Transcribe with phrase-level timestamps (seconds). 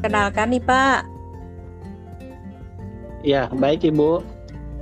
[0.00, 1.00] Kenalkan nih Pak.
[3.20, 4.24] Ya, baik Ibu.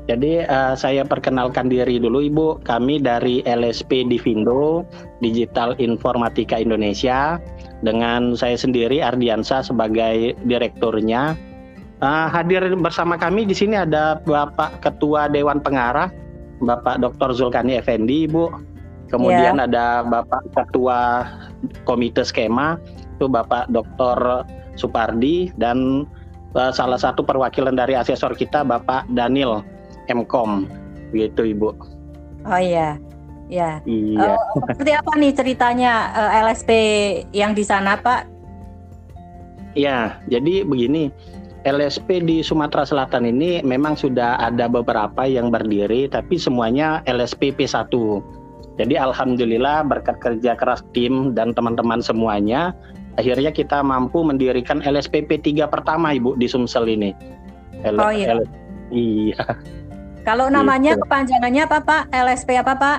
[0.08, 2.48] Jadi uh, saya perkenalkan diri dulu Ibu.
[2.64, 4.86] Kami dari LSP Divindo,
[5.20, 7.36] Digital Informatika Indonesia.
[7.82, 11.34] Dengan saya sendiri Ardiansa sebagai direkturnya.
[11.98, 16.14] Uh, hadir bersama kami di sini ada Bapak Ketua Dewan Pengarah,
[16.62, 17.34] Bapak Dr.
[17.34, 18.54] Zulkani Effendi, Ibu.
[19.10, 19.66] Kemudian yeah.
[19.66, 21.26] ada Bapak Ketua
[21.82, 22.78] Komite Skema,
[23.18, 24.46] itu Bapak Dr.
[24.78, 26.06] Supardi dan
[26.54, 29.66] uh, salah satu perwakilan dari asesor kita Bapak Daniel
[30.08, 30.70] Mkom
[31.12, 31.70] gitu Ibu.
[32.46, 32.96] Oh iya.
[33.48, 33.80] Ya.
[33.88, 34.36] Iya.
[34.36, 36.70] Uh, seperti apa nih ceritanya uh, eh, LSP
[37.32, 38.28] yang di sana, Pak?
[39.72, 41.12] Ya, jadi begini.
[41.66, 47.90] LSP di Sumatera Selatan ini memang sudah ada beberapa yang berdiri tapi semuanya LSP P1.
[48.78, 52.72] Jadi alhamdulillah berkat kerja keras tim dan teman-teman semuanya
[53.18, 57.10] akhirnya kita mampu mendirikan LSPP 3 pertama Ibu di Sumsel ini.
[57.82, 58.38] L oh iya.
[58.38, 58.40] L
[58.94, 59.42] iya.
[60.22, 61.02] Kalau namanya gitu.
[61.02, 62.02] kepanjangannya apa Pak?
[62.14, 62.98] LSP apa Pak?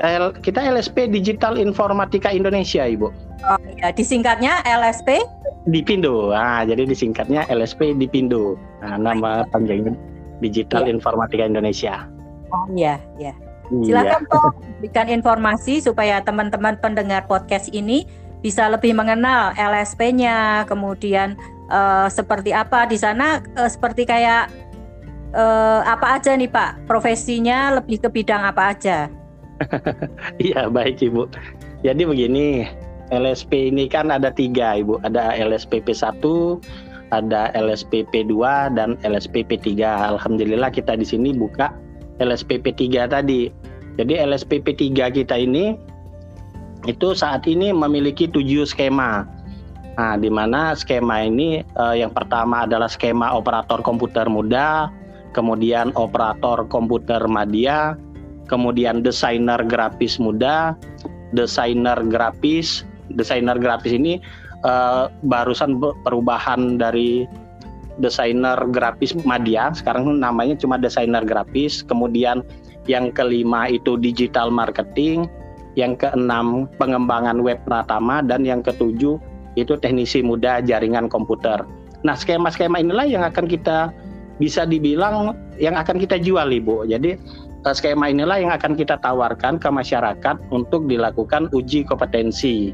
[0.00, 3.10] L kita LSP Digital Informatika Indonesia Ibu.
[3.44, 5.20] Oh iya, disingkatnya LSP?
[5.68, 6.32] Dipindo.
[6.32, 8.56] Ah, jadi disingkatnya LSP Dipindo.
[8.80, 9.92] Nah, nama panjangnya
[10.40, 10.96] Digital iya.
[10.96, 12.06] Informatika Indonesia.
[12.54, 13.34] Oh iya, iya.
[13.70, 14.30] Silakan iya.
[14.30, 14.42] Pak
[14.80, 18.08] berikan informasi supaya teman-teman pendengar podcast ini
[18.40, 21.36] bisa lebih mengenal LSP-nya, kemudian
[21.68, 24.48] uh, seperti apa di sana uh, seperti kayak
[25.36, 26.88] uh, apa aja nih Pak?
[26.88, 28.98] Profesinya lebih ke bidang apa aja?
[30.40, 31.28] Iya baik Ibu.
[31.84, 32.64] Jadi begini,
[33.12, 35.04] LSP ini kan ada tiga Ibu.
[35.04, 36.16] Ada LSPP 1,
[37.12, 40.16] ada LSPP 2 dan LSPP 3.
[40.16, 41.76] Alhamdulillah kita di sini buka
[42.24, 43.52] LSPP 3 tadi.
[44.00, 45.76] Jadi LSPP 3 kita ini
[46.88, 49.28] itu saat ini memiliki tujuh skema.
[50.00, 54.88] Nah, di mana skema ini eh, yang pertama adalah skema operator komputer muda,
[55.36, 57.98] kemudian operator komputer media,
[58.48, 60.72] kemudian desainer grafis muda,
[61.36, 64.16] desainer grafis, desainer grafis ini
[64.64, 65.76] eh, barusan
[66.06, 67.28] perubahan dari
[68.00, 72.40] desainer grafis media, sekarang namanya cuma desainer grafis, kemudian
[72.88, 75.28] yang kelima itu digital marketing,
[75.80, 79.16] yang keenam pengembangan web Pratama dan yang ketujuh
[79.56, 81.64] itu teknisi muda jaringan komputer.
[82.04, 83.92] Nah, skema-skema inilah yang akan kita
[84.40, 86.88] bisa dibilang yang akan kita jual, Ibu.
[86.88, 87.16] Jadi
[87.64, 92.72] eh, skema inilah yang akan kita tawarkan ke masyarakat untuk dilakukan uji kompetensi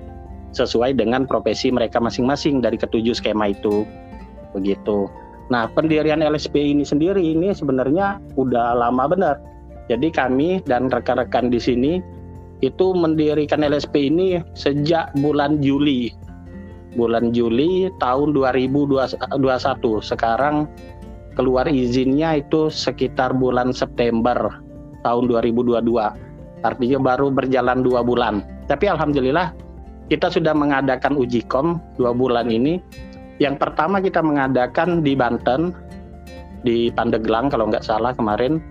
[0.55, 3.83] sesuai dengan profesi mereka masing-masing dari ketujuh skema itu.
[4.55, 5.11] Begitu.
[5.47, 9.37] Nah, pendirian LSP ini sendiri ini sebenarnya udah lama benar.
[9.87, 11.93] Jadi kami dan rekan-rekan di sini
[12.65, 16.13] itu mendirikan LSP ini sejak bulan Juli.
[16.97, 19.37] Bulan Juli tahun 2021.
[20.01, 20.65] Sekarang
[21.37, 24.65] keluar izinnya itu sekitar bulan September
[25.05, 25.85] tahun 2022.
[26.65, 28.41] Artinya baru berjalan dua bulan.
[28.67, 29.53] Tapi alhamdulillah
[30.09, 32.81] kita sudah mengadakan uji kom dua bulan ini.
[33.37, 35.77] Yang pertama kita mengadakan di Banten,
[36.65, 38.65] di Pandeglang kalau nggak salah kemarin.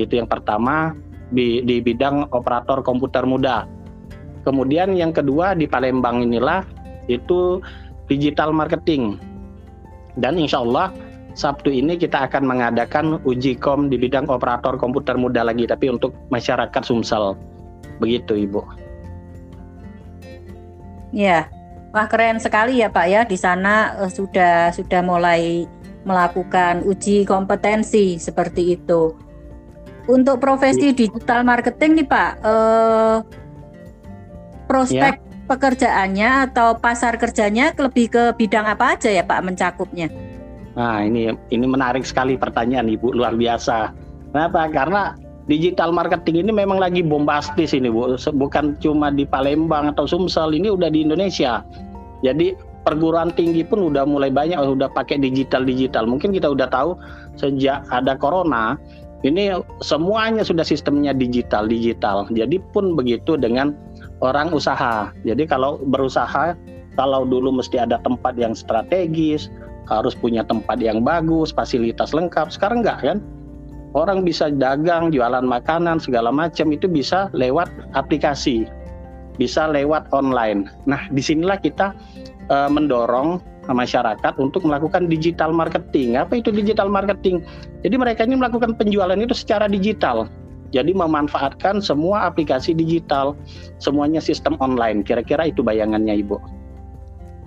[0.00, 0.96] Itu yang pertama
[1.32, 3.68] di, di bidang operator komputer muda.
[4.46, 6.64] Kemudian yang kedua di Palembang inilah
[7.10, 7.60] itu
[8.08, 9.20] digital marketing.
[10.18, 10.90] Dan insya Allah
[11.38, 16.10] Sabtu ini kita akan mengadakan uji kom di bidang operator komputer muda lagi, tapi untuk
[16.34, 17.38] masyarakat Sumsel.
[18.02, 18.62] Begitu Ibu.
[21.14, 21.46] Ya,
[21.94, 23.22] wah keren sekali ya Pak ya.
[23.22, 25.70] Di sana uh, sudah sudah mulai
[26.02, 29.14] melakukan uji kompetensi seperti itu.
[30.08, 30.96] Untuk profesi iya.
[30.96, 33.16] digital marketing nih Pak, eh,
[34.64, 35.44] prospek ya.
[35.44, 40.08] pekerjaannya atau pasar kerjanya lebih ke bidang apa aja ya Pak mencakupnya?
[40.76, 43.92] Nah ini ini menarik sekali pertanyaan Ibu luar biasa.
[44.32, 44.68] Kenapa?
[44.72, 45.12] Karena
[45.48, 48.16] digital marketing ini memang lagi bombastis ini Bu.
[48.16, 51.64] Bukan cuma di Palembang atau Sumsel, ini udah di Indonesia.
[52.20, 52.52] Jadi
[52.84, 56.08] perguruan tinggi pun udah mulai banyak udah pakai digital digital.
[56.08, 56.96] Mungkin kita udah tahu
[57.40, 58.76] sejak ada corona
[59.26, 59.50] ini
[59.82, 62.26] semuanya sudah sistemnya digital digital.
[62.30, 63.74] Jadi pun begitu dengan
[64.22, 65.10] orang usaha.
[65.26, 66.54] Jadi kalau berusaha
[66.98, 69.50] kalau dulu mesti ada tempat yang strategis,
[69.86, 72.50] harus punya tempat yang bagus, fasilitas lengkap.
[72.50, 73.18] Sekarang enggak kan?
[73.96, 78.68] Orang bisa dagang, jualan makanan segala macam itu bisa lewat aplikasi,
[79.38, 80.66] bisa lewat online.
[80.84, 81.94] Nah, di sinilah kita
[82.50, 83.40] uh, mendorong
[83.70, 86.18] masyarakat untuk melakukan digital marketing.
[86.18, 87.44] Apa itu digital marketing?
[87.84, 90.26] Jadi mereka ini melakukan penjualan itu secara digital.
[90.68, 93.32] Jadi memanfaatkan semua aplikasi digital,
[93.80, 95.00] semuanya sistem online.
[95.00, 96.36] Kira-kira itu bayangannya, Ibu.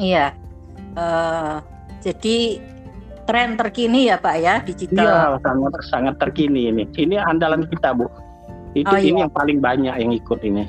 [0.02, 0.34] Iya.
[0.98, 1.62] Uh,
[2.02, 2.58] Jadi
[3.30, 5.06] tren terkini ya Pak ya digital.
[5.06, 6.84] Iya, sangat sangat terkini ini.
[6.98, 8.10] Ini andalan kita, Bu.
[8.74, 9.30] Itu Oh, ini iya.
[9.30, 10.66] yang paling banyak yang ikut ini.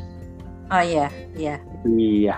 [0.72, 1.56] Oh iya, iya.
[1.84, 2.36] Iya.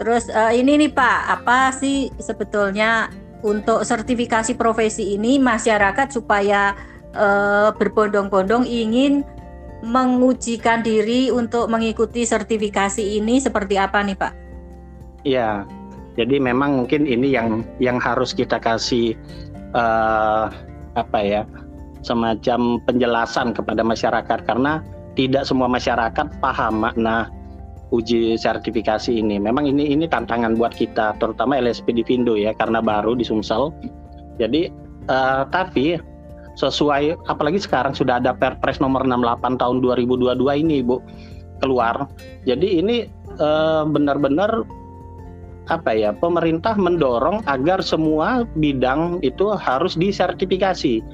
[0.00, 3.12] Terus eh, ini nih Pak, apa sih sebetulnya
[3.44, 6.72] untuk sertifikasi profesi ini masyarakat supaya
[7.12, 9.20] eh, berbondong-bondong ingin
[9.84, 14.32] mengujikan diri untuk mengikuti sertifikasi ini seperti apa nih Pak?
[15.28, 15.68] Iya.
[16.12, 19.12] Jadi memang mungkin ini yang yang harus kita kasih
[19.76, 20.44] eh,
[20.96, 21.44] apa ya?
[22.02, 24.82] semacam penjelasan kepada masyarakat karena
[25.14, 27.28] tidak semua masyarakat paham makna
[27.92, 29.36] uji sertifikasi ini.
[29.36, 33.70] Memang ini ini tantangan buat kita, terutama LSP di Vindo ya, karena baru di Sumsel.
[34.40, 34.72] Jadi
[35.06, 36.00] eh, tapi
[36.56, 41.04] sesuai apalagi sekarang sudah ada Perpres nomor 68 tahun 2022 ini, Bu,
[41.60, 42.08] keluar.
[42.48, 43.04] Jadi ini
[43.36, 44.64] eh, benar-benar
[45.70, 51.04] apa ya pemerintah mendorong agar semua bidang itu harus disertifikasi.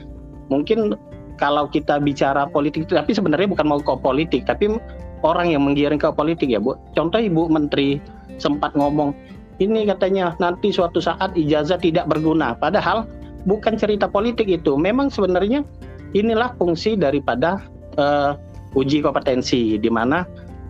[0.49, 0.97] Mungkin
[1.39, 4.77] kalau kita bicara politik, tapi sebenarnya bukan mau ke politik, tapi
[5.23, 6.75] orang yang menggiring ke politik ya, Bu.
[6.99, 8.03] Contoh Ibu Menteri
[8.43, 9.15] sempat ngomong
[9.59, 13.07] ini katanya nanti suatu saat ijazah tidak berguna, padahal
[13.47, 14.75] bukan cerita politik itu.
[14.79, 15.63] Memang sebenarnya
[16.15, 17.63] inilah fungsi daripada
[17.99, 18.35] eh,
[18.75, 20.27] uji kompetensi, di mana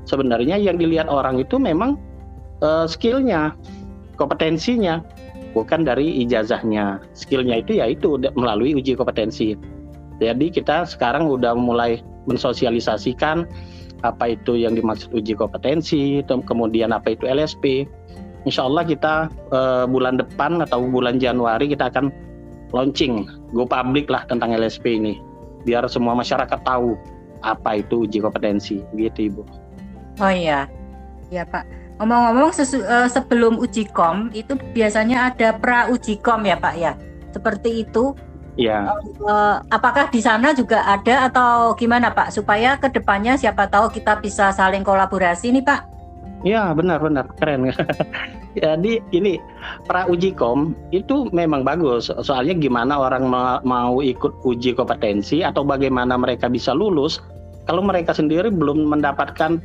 [0.09, 2.01] sebenarnya yang dilihat orang itu memang
[2.65, 3.53] eh, skillnya,
[4.17, 5.05] kompetensinya,
[5.53, 7.01] bukan dari ijazahnya.
[7.13, 9.57] Skillnya itu yaitu melalui uji kompetensi.
[10.19, 13.47] Jadi kita sekarang udah mulai mensosialisasikan
[14.07, 17.87] apa itu yang dimaksud uji kompetensi, kemudian apa itu LSP.
[18.47, 22.11] Insya Allah kita eh, bulan depan atau bulan Januari kita akan
[22.71, 23.27] launching
[23.57, 25.19] go public lah tentang LSP ini,
[25.67, 26.95] biar semua masyarakat tahu
[27.43, 29.43] apa itu uji kompetensi, gitu Ibu.
[30.19, 30.67] Oh iya,
[31.31, 31.65] ya Pak.
[31.99, 36.95] Ngomong-ngomong eh, sebelum uji kom itu biasanya ada pra uji kom ya Pak ya.
[37.35, 38.15] Seperti itu.
[38.59, 38.91] Ya,
[39.71, 42.35] apakah di sana juga ada atau gimana Pak?
[42.35, 45.81] Supaya ke depannya siapa tahu kita bisa saling kolaborasi nih Pak.
[46.47, 47.71] ya benar-benar keren.
[48.63, 49.39] Jadi ini
[49.87, 52.11] pra uji kom itu memang bagus.
[52.23, 57.23] Soalnya gimana orang ma- mau ikut uji kompetensi atau bagaimana mereka bisa lulus
[57.67, 59.59] kalau mereka sendiri belum mendapatkan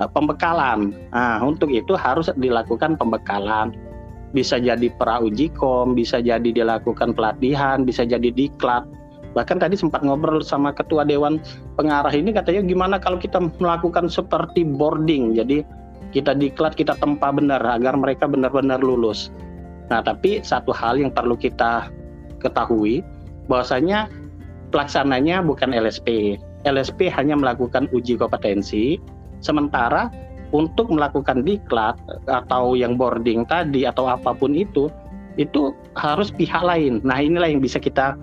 [0.00, 0.92] eh, pembekalan.
[1.12, 3.72] Nah, untuk itu harus dilakukan pembekalan.
[4.34, 8.82] Bisa jadi pra uji kom, bisa jadi dilakukan pelatihan, bisa jadi diklat.
[9.36, 11.36] Bahkan tadi sempat ngobrol sama ketua dewan
[11.76, 15.36] pengarah ini katanya gimana kalau kita melakukan seperti boarding.
[15.36, 15.60] Jadi
[16.16, 19.28] kita diklat, kita tempa benar agar mereka benar-benar lulus.
[19.92, 21.92] Nah, tapi satu hal yang perlu kita
[22.40, 23.04] ketahui
[23.46, 24.08] bahwasanya
[24.72, 26.40] pelaksananya bukan LSP.
[26.66, 28.98] LSP hanya melakukan uji kompetensi,
[29.38, 30.10] sementara
[30.56, 34.88] untuk melakukan diklat atau yang boarding tadi atau apa pun itu
[35.36, 37.04] itu harus pihak lain.
[37.04, 38.16] Nah, inilah yang bisa kita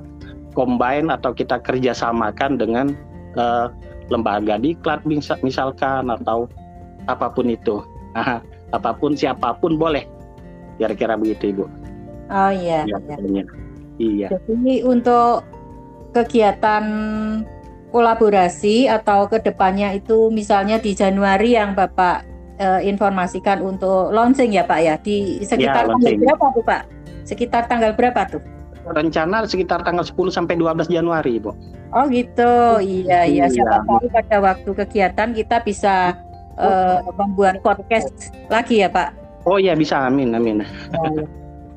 [0.57, 2.97] combine atau kita kerjasamakan dengan
[3.37, 3.69] eh,
[4.09, 6.49] lembaga diklat misal- misalkan atau
[7.05, 7.85] apa pun itu.
[8.17, 8.41] Nah,
[8.73, 10.09] apa pun siapa pun boleh.
[10.81, 11.65] Kira-kira begitu, Ibu.
[12.33, 12.81] Oh iya.
[12.89, 13.13] Ya, iya.
[13.13, 13.43] katanya.
[14.01, 14.27] Iya.
[14.33, 15.45] Jadi untuk
[16.17, 16.85] kegiatan
[17.93, 22.25] kolaborasi atau ke depannya itu misalnya di Januari yang Bapak
[22.57, 26.19] eh, informasikan untuk launching ya Pak ya di sekitar tanggal launching.
[26.25, 26.81] berapa tuh Pak?
[27.23, 28.41] Sekitar tanggal berapa tuh?
[28.83, 31.55] Rencana sekitar tanggal 10 sampai 12 Januari, Ibu.
[31.95, 33.47] Oh gitu, iya iya.
[33.47, 33.63] Iya.
[33.63, 36.17] Siapa tahu pada waktu kegiatan kita bisa
[36.59, 39.15] eh, membuat podcast lagi ya Pak.
[39.47, 40.67] Oh iya bisa, amin, amin.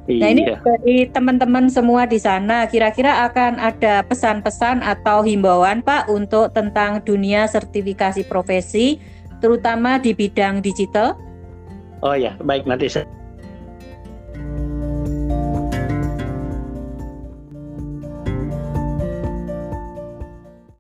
[0.06, 0.62] Nah ini iya.
[0.62, 7.50] dari teman-teman semua di sana, kira-kira akan ada pesan-pesan atau himbauan Pak untuk tentang dunia
[7.50, 9.02] sertifikasi profesi,
[9.42, 11.18] terutama di bidang digital?
[12.06, 13.15] Oh ya, baik nanti saya